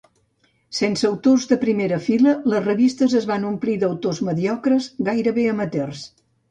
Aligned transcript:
Sense 0.77 1.05
autors 1.09 1.45
de 1.51 1.59
primera 1.65 1.99
fila, 2.07 2.35
les 2.55 2.65
revistes 2.69 3.15
es 3.23 3.31
van 3.35 3.47
omplir 3.53 3.79
d'autors 3.85 4.27
mediocres, 4.31 4.93
gairebé 5.13 5.51
amateurs. 5.57 6.07